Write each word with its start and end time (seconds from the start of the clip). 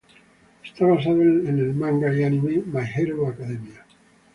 Está 0.65 0.87
basado 0.87 1.21
en 1.21 1.59
el 1.59 1.75
manga 1.75 2.11
y 2.11 2.23
anime 2.23 2.63
"My 2.65 2.81
Hero 2.91 3.27
Academia". 3.27 3.85